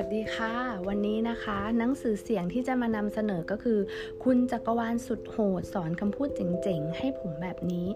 [0.00, 0.54] วัสดีค่ะ
[0.88, 3.78] วันนี้นะคะ หนังสือเสียงที่จะมานำเสนอก็คือ
[4.24, 7.86] คุณจักรวาลสุดโหด สอนคำพูดเจ๋งๆ ให้ผมแบบนี้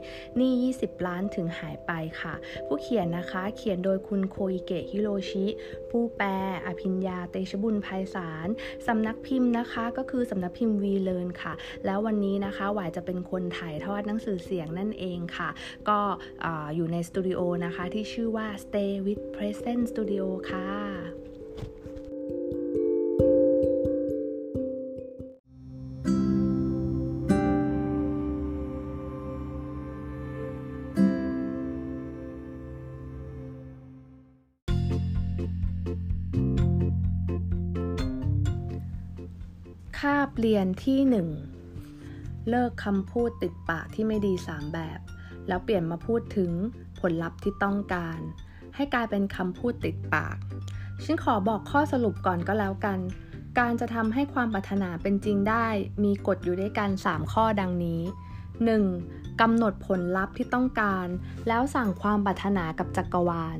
[0.40, 2.34] นี่ 20 ล้านถึงหายไปค่ะ
[2.66, 5.46] ผู้เขียนนะคะ เขียนโดยคุณโคอิเกะฮิโรชิ
[5.90, 6.28] ผู้แปล
[6.66, 8.48] อภิญญา เตชบุญภัยสาร
[8.86, 11.52] สำนักพิมพ์นะคะ ก็คือสำนักพิมพ์วีเลนค่ะ
[11.84, 15.48] แล้ววันนี้นะคะหวายจะเป็นคนถ่ายทอดหนังสือเสียงนั่นเองค่ะ
[15.88, 15.98] ก็
[16.74, 20.68] อยู่ในสตูดิโอนะคะที่ชื่อว่า Stay with Present Studio ค่ะ
[40.48, 41.28] รียนที่หนึ่ง
[42.48, 45.00] เลิกคำพูดติดปากที่ไม่ดีสามแบบ
[45.48, 46.50] แล้วเปลี่ยนมาพูดถึง
[47.00, 48.18] ผลลัพธ์ที่ต้องการ
[48.74, 50.36] ให้กลายเป็นคำพูดติดปาก
[51.04, 52.98] ฉันขอบอกข้อสรุปก่อนก็แล้วกัน
[53.58, 55.66] การจะทำให้ความปรารถนาเป็นจริงได้
[56.04, 58.02] มีกฎอยู่ด้วยกัน 3 ข้อดังนี้
[58.66, 59.40] 1.
[59.40, 61.06] กำหนดผลลัพธ์ที่ต้องการ
[61.48, 63.58] แล้วสั่งความปรารถนากับจักรวาล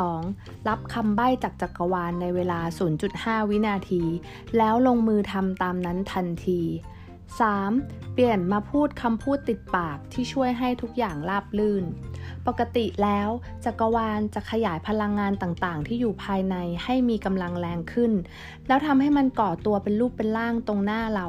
[0.00, 0.68] 2.
[0.68, 2.60] รับคำใบ้จากจักรวาลในเวลา
[3.04, 4.02] 0.5 วินาที
[4.56, 6.62] แล้วลงมือทำตามนั้นทันที
[7.38, 8.12] 3.
[8.12, 11.84] เปลี่ยนมาพูดคำพูดติดปากที่ช่วยให้ทุกอย่างราบลื่น
[12.46, 13.28] ปกติแล้ว
[13.64, 18.12] จักรวาลจะขยายพลังงานต่างๆ ที่อยู่ภายในให้มีกำลังแรงขึ้น
[18.66, 21.28] แล้วทำให้มันก่อตัวเป็นรูปเป็นร่างตรงหน้าเรา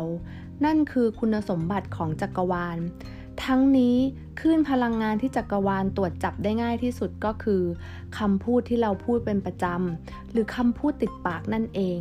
[0.66, 2.78] นั่นคือคุณสมบัติของจักรวาล
[3.46, 3.98] ทั้งนี้
[4.40, 7.64] คลื่นพลังงานที่จักรวาลตรวจจับได้ง่ายที่สุดก็คือ
[8.18, 12.00] คำพูดที่เราพูดเป็นประจำหรือคำพูดติดปากนั่นเอง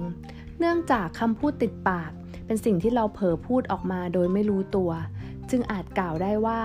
[0.59, 2.11] เนื่องจากคำพูดติดปาก
[2.47, 4.91] เป็นสิ่งที่เราเผลอพูดออกมาโดยไม่รู้ตัว
[5.51, 6.61] จึงอาจกล่าวได้ว่า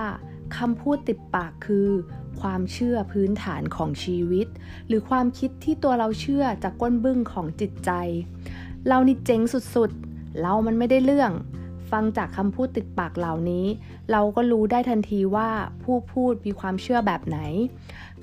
[0.56, 1.88] คำพูดติดปากคือ
[2.40, 4.46] ความเชื่อพื้นฐานของชีวิต
[4.86, 7.90] หรือความคิดที่ตัวเราเชื่อจากก้นบึ้งของจิตใจ
[8.86, 9.40] เรานี่เจ๋ง
[9.74, 11.32] สุดๆ เรามันไม่ได้เรื่อง
[11.90, 13.66] ฟังจากคำพูดติดปากเหล่านี้
[14.10, 15.50] เราก็รู้ได้ทันทีว่า
[15.82, 17.38] ผู้พูดมีความเชื่อแบบไหน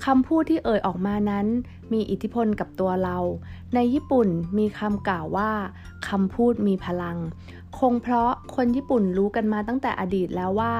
[0.04, 1.46] คำพูดที่เอ่ยออกมานั้น
[1.92, 3.18] มีอิทธิพลกับตัวเรา
[3.74, 5.50] ในญี่ปุ่นมีคำกล่าวว่า
[6.08, 7.18] คำพูดมีพลัง
[7.78, 10.74] คงเพราะคนญี่ปุ่นรู้กันมาตั้งแต่อดีตแล้วว่า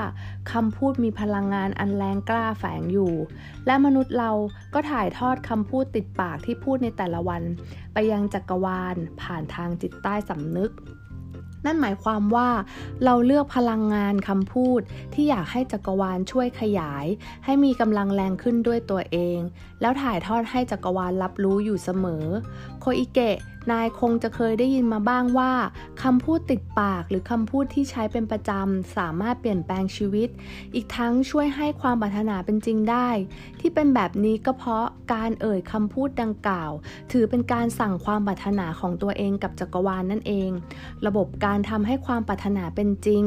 [0.53, 3.13] คำพูดมีพลังงานอันแรงกล้าแฝงอยู่
[3.67, 4.31] และมนุษย์เรา
[4.75, 7.43] ก็ถ่ายทอดคำพูดติดปากที่พูดในแต่ละวัน
[7.93, 10.71] ไปยังจักรวาลผ่านทางจิตใต้สำนึก
[11.65, 12.49] นั่นหมายความว่า
[13.05, 14.81] เราเลือกพลังงานคำพูด
[15.15, 17.07] ที่อยากให้จักรวาลช่วยขยาย
[17.45, 19.39] ให้มีกำลังแรงขึ้นด้วยตัวเอง
[19.81, 22.25] แล้วถ่ายทอดให้จักรวาลรับรู้อยู่เสมอ
[22.81, 23.39] โคอิเกะ
[23.73, 25.53] นายคงจะเคยได้ยินมาบ้างว่า
[26.03, 30.29] คำพูดติดปากหรือคำพูดที่ใช้เป็นประจำสามารถเปลี่ยนแปลงชีวิต
[30.75, 33.09] อีกทั้งช่วยให้ความปรารถนาเป็นจริงได้
[33.61, 36.71] ที่เป็นแบบนี้ก็เพราะการเอ่ยคำพูดดังกล่าว
[37.13, 40.51] ถือเป็นการสั่งความปรารถนาของตัวเองกับจักรวาลนั่นเอง
[41.07, 43.25] ระบบการการทำให้ความปรารถนาเป็นจริง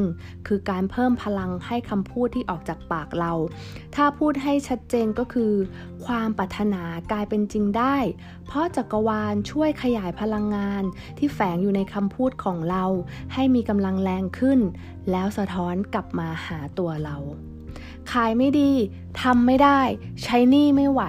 [0.47, 3.33] คือการเพิ่มพลังให้คำพูดที่ออกจากปากเรา
[3.95, 5.53] ถ้าพูดให้ชัดเจนก็คือ
[6.05, 7.97] ความปรารถนากลายเป็นจริงได้
[8.47, 10.83] เพราะจักรวาลช่วยขยายพลังงาน
[11.17, 12.85] ที่แฝงอยู่ในคำพูดของเรา
[13.33, 14.59] ให้มีกำลังแรงขึ้น
[15.11, 17.17] แล้วสะท้อนกลับมาหาตัวเรา
[18.11, 18.71] ขายไม่ดี
[19.21, 19.81] ทำไม่ได้
[20.23, 21.01] ใช้นี้ไม่ไหว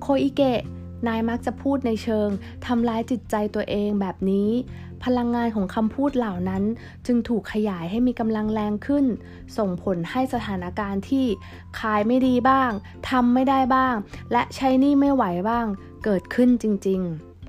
[0.00, 0.60] โคอิเกะ
[1.08, 2.28] นายมักจะพูดในเชิง
[2.66, 4.50] ทำร้ายจิตใจตัวเองแบบนี้
[5.04, 6.62] พลังงานของคำพูดเหล่านั้น
[7.06, 9.04] จึงถูกขยายให้มีกำลังแรงขึ้น
[9.56, 11.26] ส่งผลให้สถานการณ์ที่
[11.80, 12.70] ขายไม่ดีบ้าง
[13.10, 13.94] ทำไม่ได้บ้าง
[14.32, 15.66] และใช้นี้ไม่ไหวบ้าง
[16.04, 17.00] เกิดขึ้นจริง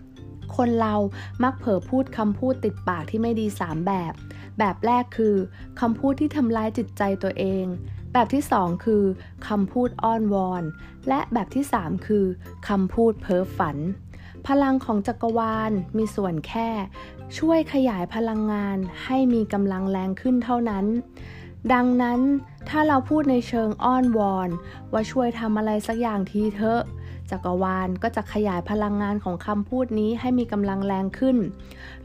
[0.06, 0.96] ๆ คนเรา
[1.44, 4.14] มักเผลอพูดคำพูดติดปากที่ไม่ดี 3 แบบ
[4.60, 5.36] แบบแรกคือ
[5.80, 7.66] คำพูดที่ทำร้ายจิตใจตัวเอง
[8.14, 9.04] แบบที่ 2 คือ
[9.48, 10.64] คำพูดอ้อนวอน
[11.08, 12.26] และแบบที่ 3 คือ
[12.68, 13.78] คำพูดเพ้อฝัน
[14.48, 16.70] พลังของจักรวาลมีส่วนแค่
[17.38, 20.85] ช่วยขยายพลังงานให้มีกำลังแรงขึ้นเท่านั้น
[21.73, 22.19] ดังนั้น
[22.69, 24.50] ถ้าเราพูดในเชิงอ้อนวอน
[24.94, 26.81] ว่าช่วยทำอะไรสักอย่างทีเถอะ
[27.31, 31.38] จักรวาลก็จะขยายพลังงานของคำพูดนี้ให้มีกำลังแรงขึ้น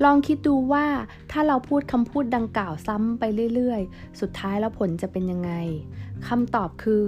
[0.05, 0.87] ลองคิดดูว่า
[1.31, 3.23] ถ้าเราพูดคำพูดดังกล่าวซ้ำไป
[3.55, 5.53] เรื่อยๆ สุดท้ายแล้วผลจะเป็นยังไง
[6.29, 7.05] คำตอบคือ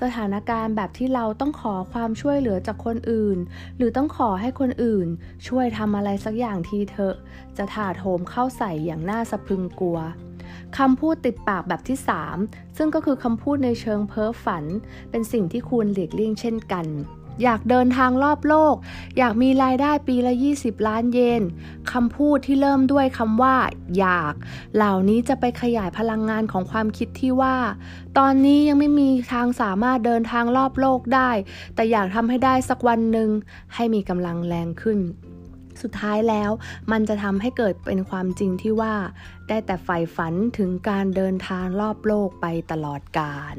[0.00, 3.38] สถานการณ์แบบที่เราต้องขอความช่วยเหลือจากคนอื่น
[3.76, 5.08] หรือต้องขอให้คนอื่น
[5.48, 7.14] ช่วยทำอะไรสักอย่างทีเถอะ
[7.56, 9.98] จะถาโถมเข้าใส่อย่างน่าสะพรึงกลัว
[10.78, 11.98] คำพูดติดปากแบบที่
[12.36, 14.64] 3 ซึ่งก็คือคำพูดในเชิงเพ้อฝัน
[15.10, 16.86] เป็นสิ่งที่ควรหลีกเลี่ยงเช่นกัน
[17.42, 18.74] อยากเดินทางรอบโลก
[19.18, 21.42] อยากมีรายได้ปีละ 20 ล้านเยน
[21.92, 23.56] คำพูดที่เริ่มด้วยคำว่า
[23.98, 24.34] อยาก
[24.76, 27.56] เหล่านี้จะไปขยายพลังงานของความคิดที่ว่า
[28.18, 31.30] ตอนนี้ยังไม่มีทางสามารถเดินทางรอบโลกได้
[31.74, 33.30] แต่อยากทำให้ได้สักวันหนึ่ง
[33.74, 35.00] ให้มีกำลังแรงขึ้น
[35.82, 36.50] สุดท้ายแล้ว
[36.90, 38.94] มันจะทำให้เกิดเป็นความจริงที่ว่า
[39.48, 43.56] ได้แต่ใฝ่ฝันถึงการเดินทางรอบโลกไปตลอดกาล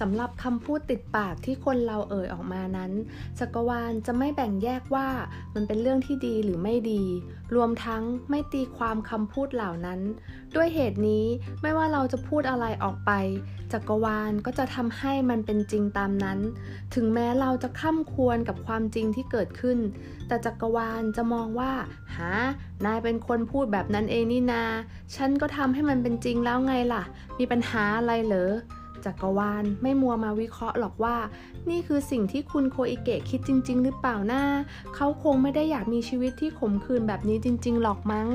[0.00, 2.92] สำหรับคำพูดติดปากที่คนเราเอ่ยออกมานั้น
[3.38, 5.08] จักรวาลจะไม่แบ่งแยกว่า
[5.54, 7.02] มันเป็นเรื่องที่ดีหรือไม่ดี
[7.54, 10.00] รวมทั้งไม่ตีความคำพูดเหล่านั้น
[10.56, 11.24] ด้วยเหตุนี้
[11.62, 13.12] ไม่ว่าเราจะพูดอะไรออกไป
[13.72, 16.38] จักรวาลก็จะทำให้มันเป็นจริงตามนั้น
[16.94, 19.78] ถึงแม้เราจะข้ามควรกับความจริงที่เกิดขึ้น
[20.28, 21.72] แต่จักรวาลจะมองว่า
[22.16, 22.30] หา
[22.84, 24.64] นายเป็นคนพูดแบบนั้นเองนี่นา
[25.16, 27.02] ฉันก็ทำให้มันเป็นจริงแล้วไงล่ะ
[27.38, 28.52] มีปัญหาอะไรเหรอ
[29.06, 31.16] จักรวาลไม่มัวมาวิเคราะห์หรอกว่า
[31.70, 34.42] นี่คือสิ่งที่คุณโคอิเกะคิดจริง ๆ หรือเปล่านะ้า
[34.96, 38.26] เขาคงไม่ได้อยากมีชีวิตที่ขมขื่นแบบนี้จริง ๆ หรอกมั้ง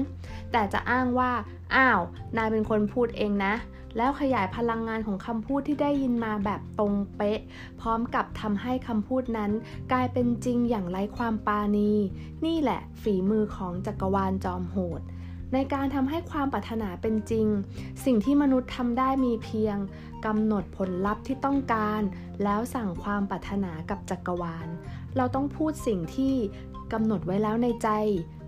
[0.51, 1.31] แต่จะอ้างว่า
[1.75, 1.99] อ้าว
[2.37, 3.53] นายเป็นคนพูดเองนะ
[3.97, 7.39] แล้วขยายพลังงานของคำพูดที่ได้ยินมาแบบตรงเป๊ะ
[7.81, 9.51] พร้อมกับทำให้คำพูดนั้น
[9.91, 11.91] กลายเป็นจริงอย่างไร้ความปาณี
[12.45, 15.01] นี่แหละฝีมือของจักรวาลจอมโหด
[15.53, 17.47] ในการทำให้ความปรารถนาเป็นจริง
[18.05, 19.77] สิ่งที่มนุษย์ทำได้มีเพียง
[20.25, 22.01] กำหนดผลลัพธ์ที่ต้องการ
[22.43, 24.67] แล้วสั่งความปรารถนากับจักรวาล
[25.17, 26.35] เราต้องพูดสิ่งที่
[26.93, 27.89] กำหนดไว้แล้วในใจ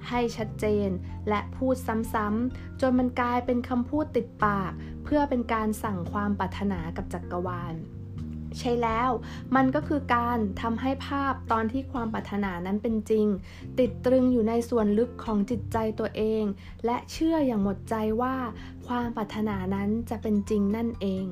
[0.09, 0.89] ให้ชัดเจน
[1.29, 1.75] และพูด
[2.13, 4.71] ซ้ำๆจนมันกลายเป็นคำพูดติดปาก
[5.03, 7.75] เพื่อเป็นการสั่งความปรารถนากับจักรวาล
[8.59, 9.09] ใช่แล้ว
[9.55, 13.25] มันก็คือการทำให้ภาพตอนที่ความปรารถนานั้นเป็นจริง
[13.79, 16.44] ติดตรึงอยู่ในส่วนลึกของจิตใจตัวเอง
[16.85, 18.35] และเชื่ออย่างหมดใจว่า
[18.88, 21.25] ความปรารถนานั้นจะเป็นจริงนั่นเอง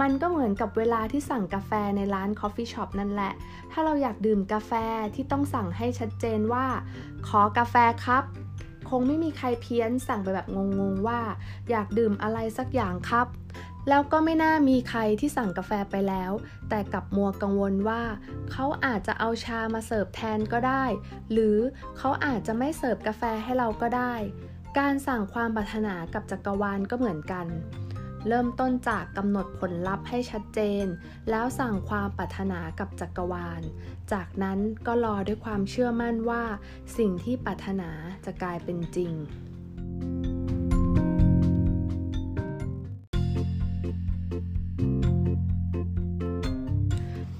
[0.00, 3.32] มันก็เหมือนกับเวลาที่สั่งกาแฟในร้าน coffee shop นั่นแหละ
[3.72, 4.72] ถ้าเราอยากดื่มกาแฟ
[5.14, 6.66] ก็ต้องสั่งให้ชัดเจนว่า
[7.28, 7.74] ขอกาแฟ
[8.04, 8.24] ครับ
[8.90, 10.46] คงไม่มีใครเพี้ยนสั่งไปแบบ
[10.80, 11.20] งงๆว่า
[11.70, 13.26] อยากดื่มอะไรสักอย่างครับ
[13.88, 16.32] แล้วก็ไม่น่ามีใครที่สั่งกาแฟไปแล้ว
[16.68, 18.02] แต่กลับมัวกังวลว่า
[18.50, 20.84] เขาอาจจะเอาชามาเสิร์ฟแทนก็ได้
[21.32, 21.58] หรือ
[21.98, 24.14] เขาอาจจะไม่เสิร์ฟกาแฟให้เราก็ได้
[24.78, 27.46] การสั่งความปรารถนากับจักรวาลก็เหมือนกัน
[28.28, 30.86] เริ่มต้นจากกำหนดผลลัพธ์ให้ชัดเจน
[31.30, 33.62] แล้วสั่งความปรารถนากับจักรวาล
[34.12, 36.42] จากนั้นก็รอด้วยความเชื่อมั่นว่า
[36.98, 37.90] สิ่งที่ปรารถนา
[38.24, 39.12] จะกลายเป็นจริง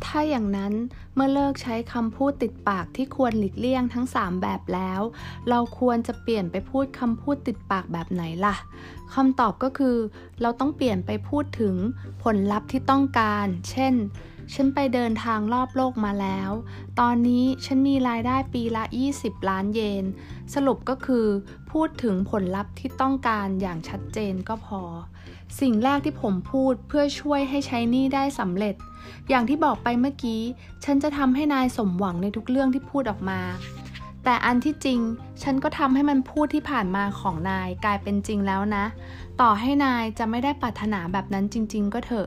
[0.08, 0.74] ถ้าอย่างนั้น
[1.14, 5.00] เมื่อเลิกใช้คำพูดติดปากที่ควรหลีกเลี่ยงทั้ง 3 แบบแล้ว
[5.48, 8.56] เราควรจะเปลี่ยนไปพูดคำพูดติดปากแบบไหนล่ะ
[9.14, 9.96] คำตอบก็คือ
[10.40, 11.74] เราต้องเปลี่ยนไปพูดถึง
[12.22, 13.94] ผลลัพธ์ที่ต้องการ เช่น
[14.54, 16.50] ฉันไปเดินทางรอบโลกมาแล้ว
[17.00, 18.84] ตอนนี้ฉันมีรายได้ปีละ
[19.16, 20.04] 20 ล้านเยน
[20.54, 21.26] สรุปก็คือ
[21.70, 24.82] พูดถึงผลลัพธ์ที่ต้องการอย่างชัดเจนก็พอ
[25.60, 28.76] สิ่งแรกที่ผมพูดเพื่อช่วยให้ใช้นี่ได้สำเร็จ
[29.28, 30.42] อย่างที่บอกไปเมื่อกี้
[30.84, 33.40] ฉันจะทำให้นายสมหวังในทุกเรื่องที่พูดออกมา
[34.24, 35.00] แต่อันที่จริง
[35.42, 38.84] ฉันก็ทำให้มันพูดที่ผ่านมาของนายกลายเป็นจริงแล้วนะ
[39.40, 42.26] ต่อให้นายจะไม่ได้ปรารถนาแบบนั้นจริง ๆ ก็เถอะ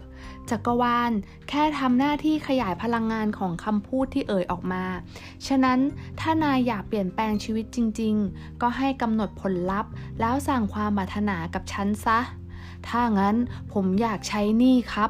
[0.50, 1.12] จักรวาล
[1.50, 4.84] แค่ทำหน้าที่ขยายพลังงานของคำพูดที่เอ่ยออกมา
[5.48, 5.80] ฉะนั้น
[6.20, 12.20] ถ้านายอยากเปลี่ยนแปลงชีวิตจริง ๆ ก็ให้กำหนดผลลัพธ์ แล้วสั่งความปรารถนากับฉันซะ
[12.88, 13.36] ถ้างั้น
[13.74, 15.10] ผมอยากใช้นี่ครับ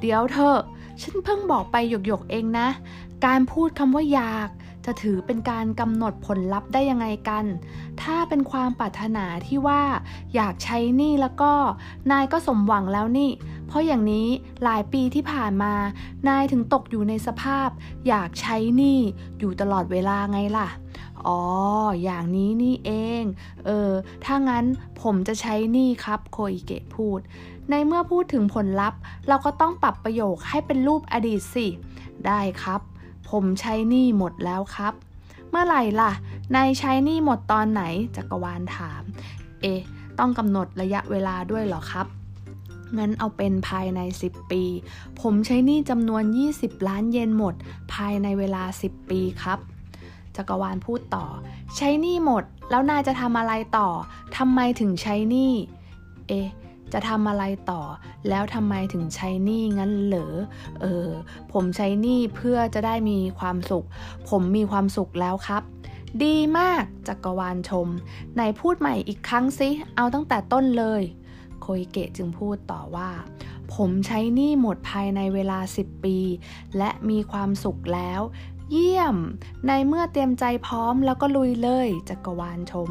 [0.00, 0.58] เดี๋ยวเถอะ
[1.02, 1.76] ฉันเพิ่งบอกไป
[2.06, 2.68] หยกๆเองนะ
[3.26, 4.48] การพูดคำว่าอยาก
[4.84, 7.44] จะถือเป็นการกำหนดผลลัพธ์ได้ยังไงกัน
[8.02, 9.82] ถ้าเป็นความปรารถนาที่ว่า
[10.34, 11.52] อยากใช้นี่แล้วก็
[12.10, 13.30] นายก็สมหวังแล้วนี่
[13.66, 14.28] เพราะอย่างนี้
[14.64, 15.72] หลายปีที่ผ่านมา
[16.28, 17.68] นายถึงตกอยู่ในสภาพ
[18.08, 18.98] อยากใช้นี่
[19.38, 20.68] อยู่ตลอดเวลาไงล่ะ
[21.26, 21.40] อ๋อ
[22.02, 22.90] อย่างนี้นี่เอ
[23.20, 23.22] ง
[23.66, 23.90] เออ
[24.24, 24.64] ถ้างั้น
[25.02, 27.20] ผมจะใช้นี่ครับ โคอิเกะพูด
[27.70, 31.66] ในเมื่อพูดถึงผลลัพธ์ เราก็ต้องปรับประโยคให้เป็นรูปอดีตสิ
[32.26, 32.80] ได้ครับ
[33.30, 34.92] ผมใช้นี้หมดแล้วครับ
[35.50, 36.12] เมื่อไหร่ล่ะ
[36.54, 37.82] นายใช้นี้หมดตอนไหน
[38.16, 39.02] จักรวาลถาม
[39.60, 39.74] เอ๊
[40.18, 42.06] ต้องกำหนดระยะเวลาด้วยเหรอครับ
[42.98, 44.62] งั้นเอาเป็นภายใน 10 ปี
[45.20, 46.24] ผมใช้นี้จำนวน
[46.56, 47.54] 20 ล้านเยนหมด
[47.94, 49.58] ภายในเวลา 10 ปีครับ
[50.36, 51.26] จักรวาลพูดต่อ
[51.76, 53.88] ใช้หนี้หมด แล้วนายจะทำอะไรต่อ
[54.36, 55.52] ทำไมถึงใช้หนี้
[56.28, 56.32] เอ
[56.92, 57.82] จะทำอะไรต่อ
[58.28, 60.34] แล้วทำไมถึงใช้หนี้งั้นเหรอ
[60.80, 61.08] เออ
[61.52, 63.86] ผมใช้หนี้เพื่อจะได้มีความสุข
[64.28, 65.62] ผมมีความสุขแล้วครับ
[66.24, 67.88] ดีมาก จักรวาลชม
[68.34, 71.02] ไหนพูดใหม่อีกครั้งสิ เอาตั้งแต่ต้นเลย
[71.62, 73.10] โคยเกะจึงพูดต่อว่า
[73.74, 76.18] ผมใช้หนี้หมดภายในเวลา 10 ปี
[76.78, 78.20] และมีความสุขแล้ว
[78.72, 79.16] เยี่ยม
[79.66, 82.90] ในเมื่อเตรียมใจพร้อมแล้วก็ลุยเลยจักรวาลชม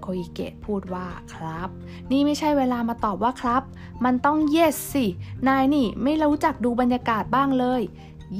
[0.00, 1.68] โคอิเกะพูดว่าครับ
[2.10, 3.62] นี่ไม่ใช่เวลามาตอบว่าครับ
[4.04, 5.06] มันต้อง yes สิ
[5.48, 7.82] นายนี่ไม่รู้จักดูบรรยากาศบ้างเลย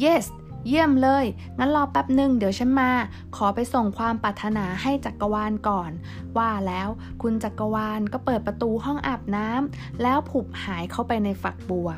[0.02, 0.26] yes
[0.66, 1.24] เยี่ยมเลย
[1.58, 2.90] งั้นรอแป๊บหนึ่งเดี๋ยวฉันมา
[3.36, 5.90] ขอไปส่งความปรารถนาให้จักรวาลก่อน
[6.38, 6.88] ว่าแล้ว
[7.22, 11.90] คุณจักรวาลก็เปิดประตูห้องอาบน้ำแล้วผุบหายเข้าไปในฝักบัว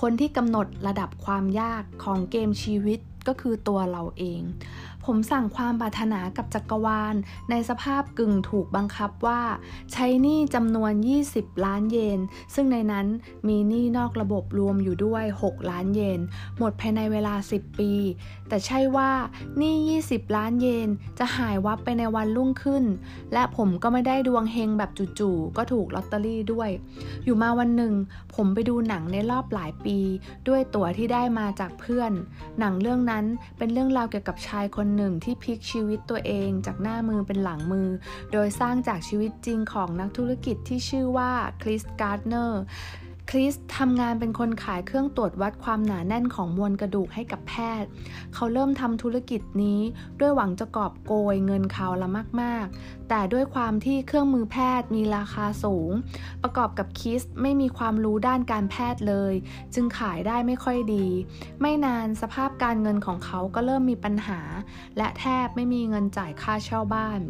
[0.00, 4.42] คนที่กำหนดระดับความยากของเกมชีวิต ก็คือตัวเราเอง
[5.04, 7.14] ผมสั่งความปรารถนากับจักรวาล
[7.50, 9.42] ในสภาพกึ่งถูกบังคับว่า
[9.92, 10.92] ใช้หนี้จำนวน
[11.28, 12.20] 20 ล้านเยน
[12.54, 13.06] ซึ่งในนั้น
[13.48, 16.20] มีหนี้นอกระบบรวมอยู่ด้วย 6 ล้านเยน
[16.58, 17.92] หมดภายในเวลา 10 ปี
[18.48, 19.10] แต่ใช่ว่า
[19.58, 19.74] หนี้
[20.08, 20.88] 20 ล้านเยน
[21.18, 22.84] จะหายวับไปในวันรุ่งขึ้น
[23.32, 26.70] และผมก็ไม่ได้ดวงเฮงแบบจู่ๆก็ถูกลอตเตอรี่ด้วย
[27.24, 27.94] อยู่มาวันหนึ่ง
[28.34, 29.98] ผมไปดูหนังในรอบหลายปี
[30.48, 32.12] ด้วยตั๋วที่ได้มาจากเพื่อน
[32.58, 33.24] หนังเรื่องนั้น
[33.58, 37.88] เป็นเรื่องราวเกี่ยวกับชายคนหนึ่งที่พลิกชีวิตตัวเองจากหน้ามือเป็นหลังมือ
[38.32, 41.32] โดยสร้างจากชีวิตจริงของนักธุรกิจที่ชื่อว่า
[41.62, 42.62] คริสการ์เนอร์
[43.34, 47.88] คริสทำงานเป็นคนขายเครื่องตรวจวัดความหนาแน่นของมวลกระดูกให้กับแพทย์
[48.34, 49.80] เขาเริ่มทำธุรกิจนี้
[50.20, 52.08] ด้วยหวังจะกอบโกยเงินเขาละ
[52.40, 55.90] มาก ๆ แต่ด้วยความที่เครื่องมือแพทย์มีราคาสูง
[56.42, 59.34] ประกอบกับคริสไม่มีความรู้ด้านการแพทย์เลย
[59.74, 61.06] จึงขายได้ไม่ค่อยดี
[61.60, 64.40] ไม่นานสภาพการเงินของเขาก็เริ่มมีปัญหา
[64.96, 67.22] และแทบไม่มีเงินจ่ายค่าเช่าบ้าน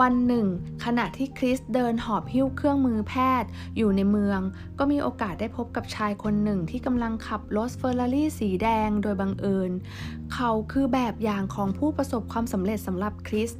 [0.00, 0.46] วันหนึ่ง
[0.84, 4.40] ขณะที่คริสเดินหอบหิ้วเครื่องมือแพทย์ อยู่ในเมือง
[4.78, 9.70] ก็มีโอกาสได้พบกับชายคนหนึ่งที่กำลังขับรถเฟอร์รารี่สีแดงโดยบังเอิญ
[10.34, 13.50] เขาคือแบบอย่างของผู้ประสบความสำเร็จสำหรับคริส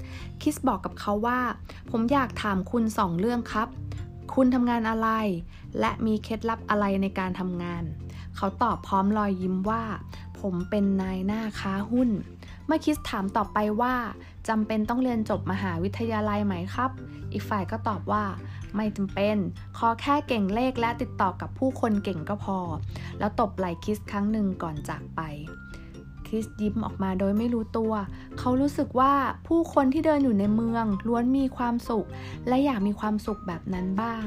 [0.41, 1.41] คริสบอกกับเขาว่า
[1.91, 3.69] ผมอยากถามคุณสองเรื่องครับ
[4.35, 5.09] คุณทำงานอะไร
[5.81, 7.83] และมีเคล็ดลับอะไรในการทำงาน
[8.37, 9.83] เขาตอบพร้อมรอยยิ้มว่า
[10.41, 12.11] ผมเป็นนายหน้าค้าหุ้น
[12.67, 13.95] เมื่อคิสถามต่อไปว่า
[14.49, 16.90] จำเป็นต้องเรียนจบมหาวิทยาลัยไหมครับ
[17.32, 18.25] อีกฝ่ายก็ตอบว่า
[18.76, 19.37] ไม่จำเป็น
[19.78, 22.59] ขอแค่เก่งเลขและติดต่อกับผู้คนเก่งก็พอ
[23.18, 25.20] แล้วตบไหล่คิสครั้งหนึ่งก่อนจากไป
[26.31, 27.93] คริสยิ้มออกมาโดยไม่รู้ตัว
[28.39, 29.13] เขารู้สึกว่า
[29.47, 32.07] ผู้คนที่เดินอยู่ในเมืองล้วนมีความสุข
[32.49, 34.25] และอยากมีความสุขแบบนั้นบ้าง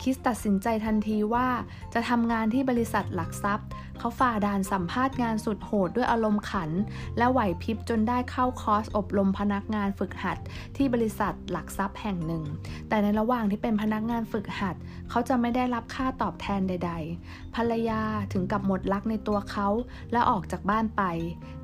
[0.00, 1.48] คริสตัดสินใจทันทีว่า
[1.94, 3.68] จะทำงานที่บริษัทหลักทรัพย์
[3.98, 6.70] เขาฝ่าด่านสัมภาษณ์งานสุดโหดด้วยอารมณ์ขัน
[7.18, 10.38] และไหวพริบจนได้เข้าคอร์สอบรมพนักงานฝึกหัด
[10.76, 12.44] ที่บริษัทหลักทรัพย์แห่งหนึ่ง
[12.88, 14.76] แต่ในระหว่างที่เป็นพนักงานฝึกหัด
[15.10, 16.92] เขาจะไม่ได้รับค่าตอบแทนใด
[17.24, 19.68] ๆ ภรรยาถึงกับหมดรักในตัวเขา
[20.12, 21.02] และออกจากบ้านไป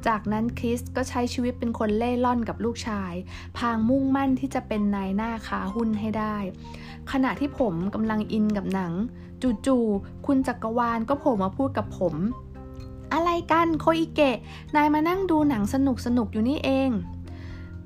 [0.07, 3.13] จากนั้นคริสก็ใช้ชีวิตเป็นคนเล่ร่อนกับลูกชาย
[3.59, 6.37] พางมุ่งมั่นที่จะเป็นนายหน้าค้าหุ้นให้ได้
[7.13, 8.93] ขณะที่ผมกำลังอินกับหนัง
[9.67, 12.15] จู่ๆคุณจักรวาลก็โผล่มาพูดกับผม
[13.13, 14.37] อะไรกันโคอิเกะ
[14.77, 16.91] นายมานั่งดูหนังสนุกสนุกอยู่นี่เอง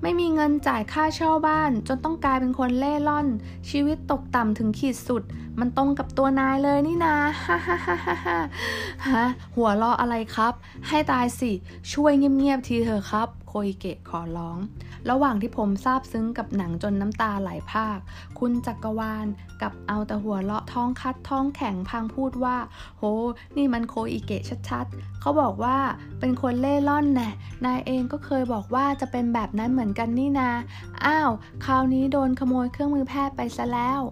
[0.03, 3.27] ไม่มีเงินจ่ายค่าเช่าบ้าน จนต้องกลายเป็นคนเล่ร่อน
[3.71, 5.23] ชีวิตตกต่ำถึงขีดสุด
[5.61, 8.39] มันตรงกับตัวนายเลยนี่นาฮ่าฮ่าฮ่าฮ่า
[9.09, 9.25] ฮะ
[9.57, 10.53] หัวเราะอะไรครับ
[10.89, 11.51] ให้ตายสิ
[11.93, 14.59] ช่วยเงียบๆทีเถอะครับ โคอิเกะขอร้อง
[15.11, 17.99] ระหว่างที่ผมซาบซึ้งกับหนังจนน้ำตาไหลภาค
[18.39, 19.27] คุณจักรวาล
[19.63, 22.57] กับเอาแต่หัวเลาะท้องคัดท้องแข็งพังพูดว่า
[22.99, 23.03] โห
[23.57, 25.77] นี่มันโคอิเกะชัดๆ เขาบอกว่า
[26.21, 27.31] เป็นคนเล่ร่อนแน่
[27.65, 30.51] นายเองก็เคยบอกว่าจะเป็นแบบนั้นเหมือนกันนี่นา
[31.05, 31.31] อ้าว
[31.65, 34.03] คราวนี้โดนขโมยเครื่องมือแพทย์ไปซะแล้ว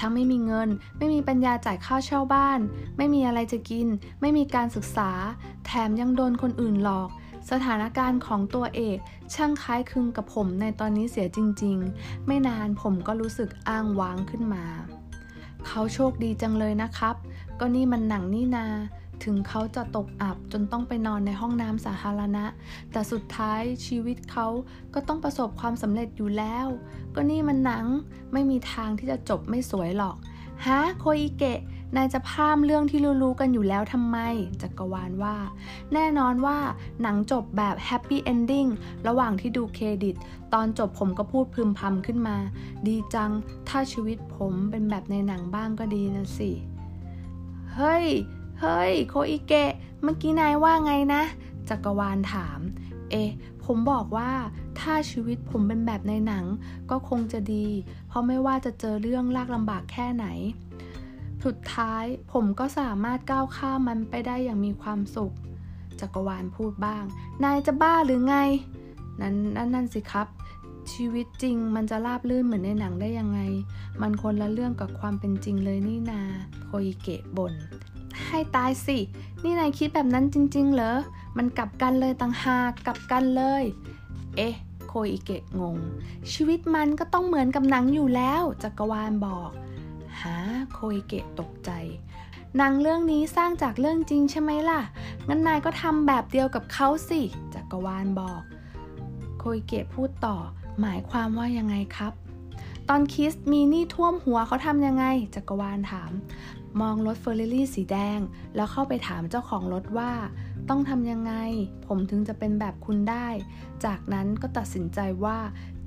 [0.00, 2.60] ทั้งไม่มีเงินไม่มีปัญญาจ่ายค่าเช่าบ้าน
[2.96, 3.86] ไม่มีอะไรจะกิน
[4.20, 5.10] ไม่มีการศึกษา
[5.66, 7.10] แถมยังโดนคนอื่นหลอก
[7.50, 8.98] สถานการณ์ของตัวเอก
[9.34, 14.64] ช่างคล้ายคลึงกับผมในตอนนี้เสียจริง ๆ ไม่นานผมก็รู้สึกอ้างว้างขึ้นมา
[15.66, 17.14] เขาโชคดีจังเลยนะครับ
[17.60, 18.66] ก็นี่มันหนังนี่นา
[19.24, 22.44] ถึงเขาจะตกอับจนต้องไปนอนในห้องน้ำสาธารณะ
[22.92, 24.46] แต่สุดท้ายชีวิตเขา
[24.94, 26.66] ก็ต้องประสบความสำเร็จอยู่แล้ว
[27.14, 27.86] ก็นี่มันหนัง
[28.32, 30.16] ไม่มีทางที่จะจบไม่สวยหรอก
[30.64, 31.60] ฮะโคอิเกะ
[31.96, 34.18] นายจะถามเรื่องที่รู้ๆกันอยู่แล้วทำไม
[34.62, 35.36] จักรวาลว่า
[35.92, 36.58] แน่นอนว่า
[37.02, 38.66] หนังจบแบบ happy ending
[39.06, 40.14] ระหว่างที่ดูเครดิต
[40.52, 42.36] ตอนจบผมก็พูดพึมพำขึ้นมา
[42.86, 43.30] ดีจัง
[43.68, 46.50] ถ้าชีวิตผมเป็นแบบในหนังบ้างก็ดีนะสิ
[47.74, 48.06] เฮ้ย
[48.60, 51.22] เฮ้ย โคอิเกะ เมื่อกี้นายว่าไงนะ
[51.68, 52.60] จักรวาลถาม
[53.14, 53.26] เอ๊
[53.64, 54.30] ผมบอกว่า
[54.80, 56.44] ถ้าชีวิตผมเป็นแบบในหนัง
[56.90, 57.66] ก็คงจะดี
[58.08, 60.26] เพราะไม่ว่าจะเจอเรื่องลากลำบากแค่ไหน
[61.44, 65.32] สุดท้ายผมก็สามารถก้าวข้ามมันไปได้อย่างมีความสุข
[66.00, 67.04] จักรวาลพูดบ้าง
[67.44, 68.36] นายจะบ้าหรือไง
[69.20, 70.28] นั้นนั่นนั่นสิครับ
[70.92, 73.40] ชีวิตจริงมันจะราบลื่นเหมือนในหนังได้ยังไง
[74.00, 76.20] มันคนละเรื่องกับความเป็นจริงเลยนี่นา
[76.64, 77.52] โคอิเกะบน่น
[78.26, 78.98] ให้ตายสิ
[79.42, 80.94] นี่นายคิดแบบนั้นจริง ๆ เหรอ
[81.36, 83.62] มันกลับกันเลยต่างหากกลับกันเลย
[84.36, 84.54] เอ๊ะ
[84.86, 85.76] โคอิเกะงง
[86.32, 89.50] ชีวิตมันก็ต้องเหมือนกับหนังอยู่แล้วจักรวาลบอก
[90.22, 90.38] ฮะ
[90.72, 91.70] โคอิเกะตกใจ
[92.56, 94.80] หนังเรื่องนี้สร้างจากเรื่องจริงใช่ไหมล่ะ
[95.28, 97.20] งั้นนายก็ทำแบบเดียวกับเขาสิ
[97.54, 98.42] จักรวาลบอก
[99.38, 100.36] โคอิเกะพูดต่อ
[100.80, 102.12] หมายความว่ายังไงครับ
[102.88, 106.12] ตอนคิสมีนี่ท่วมหัวเขาทำยังไง จักรวาลถาม
[106.80, 108.18] มองรถเฟอร์เรารี่สีแดง
[108.54, 110.12] แล้วเข้าไปถามเจ้าของรถว่า
[110.68, 111.32] ต้องทำยังไง
[111.86, 113.28] ผมถึงจะเป็นแบบคุณได้
[113.84, 115.38] จากนั้นก็ตัดสินใจว่า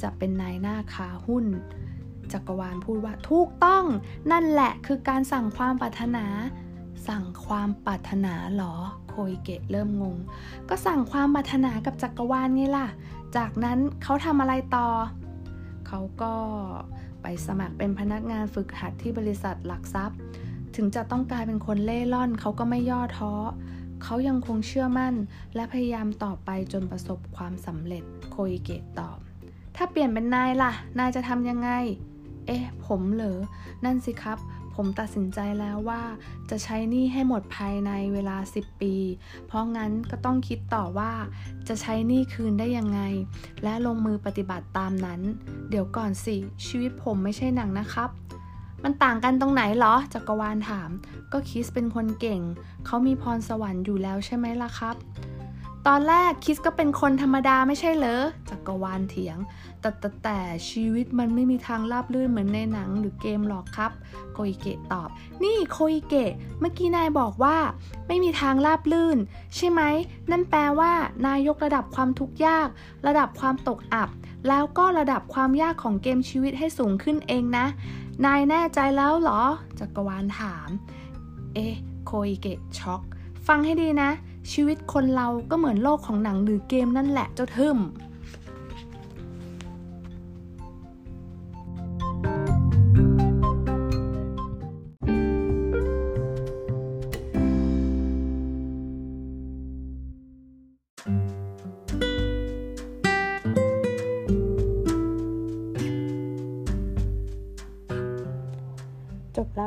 [0.02, 1.46] จะเป็นนายหน้าขาหุ้น
[2.32, 3.84] จักรวาลพูดว่าถูกต้อง
[4.32, 6.26] นั่นแหละคือการสั่งความปรารถนา
[7.08, 8.74] สั่งความปรารถนาหรอ
[9.10, 10.18] โคยเกะเริ่มงง
[10.70, 12.88] ก็สั่งความปรารถนากับจักรวาลไงล่ะ
[13.38, 14.88] จากนั้นเขาทำอะไรต่อ
[15.88, 16.34] เขาก็
[17.22, 20.18] ไปสมัครเป็นพนักงานฝึกหัดที่บริษัทหลักทรัพย์
[20.78, 23.34] ถึงจะต้องกลายเป็นคนเล่ร่อนเขาก็ไม่ย่อท้อ
[24.04, 25.14] เขายังคงเชื่อมั่น
[25.56, 29.18] และพยายามต่อไปจนประสบความสำเร็จ โคยเกะตอบ
[29.76, 31.70] ถ้าเปลี่ยนเป็นนายล่ะ นายจะทำยังไง
[32.46, 33.40] เอ๊ะ ผมเหรอ
[33.86, 34.38] นั่นสิครับ
[34.76, 36.02] ผมตัดสินใจแล้วว่า
[36.50, 38.96] จะใช้หนี้ให้หมดภายในเวลา 10 ปี
[39.48, 41.12] เพราะงั้นก็ต้องคิดต่อว่า
[41.68, 43.02] จะใช้หนี้คืนได้ยังไง
[43.64, 45.22] และลงมือปฏิบัติตามนั้น
[45.70, 48.10] เดี๋ยวก่อนสิ ชีวิตผมไม่ใช่หนังนะครับ
[48.84, 50.90] มันต่างกันตรงไหนเหรอ จักรวาลถาม
[51.34, 52.42] ก็คิสเป็นคนเก่ง
[52.86, 54.96] เขามีพรสวรรค์อยู่แล้วใช่ไหมล่ะครับ
[55.88, 59.38] ตอนแรกคิสก็เป็นคนธรรมดาไม่ใช่เหรอ จักรวาลเถียง
[59.82, 63.92] แต่แต่แต่ชีวิตมันไม่มีทางราบรื่นเหมือนในหนังหรือเกมหรอกครับ
[64.34, 65.10] โคอิเกะตอบ
[65.44, 67.58] นี่โคอิเกะ เมื่อกี้นายบอกว่า
[68.08, 69.18] ไม่มีทางราบลื่น
[69.56, 69.82] ใช่ไหม
[70.32, 70.94] นั่นแปลว่า
[71.28, 72.68] นายยกระดับความทุกข์ยาก
[73.08, 74.10] ระดับความตกอับ
[74.48, 77.66] แล้วก็ระดับความยากของเกมชีวิตให้สูงขึ้นเองนะ
[78.26, 79.42] นายแน่ใจแล้วเหรอ
[79.80, 80.70] จักรวาลถาม
[81.54, 81.74] เอ๊ะ
[82.06, 83.02] โคอิเกะช็อก
[83.48, 84.10] ฟังให้ดีนะ
[84.52, 87.78] ชีวิตคนเราก็เหมือนโลกของหนังหรือเกมนั่นแหละเจ้าทึม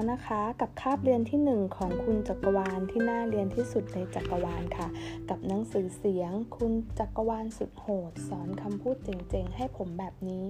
[0.00, 4.88] แล้วนะคะ กับคาบเรียนที่ 1 ของคุณจักรวาลที่น่าเรียนที่สุดในจักรวาลค่ะ
[5.30, 10.44] กับหนังสือเสียง คุณจักรวาลสุดโหด สอนคำพูดเจ๋งๆ ให้ผมแบบนี้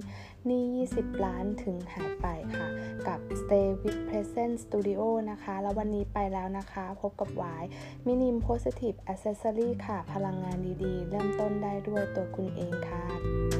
[0.48, 2.66] นี่ 20 ล้านถึงหายไปค่ะ
[3.08, 7.64] กับ Stay with Present Studio นะคะ แล้ววันนี้ไปแล้วนะคะ พบกับวาย
[8.06, 13.60] มินิม Positive Accessory ค่ะ พลังงานดีๆ เริ่มต้นได้ด้วยตัวคุณเองค่ะ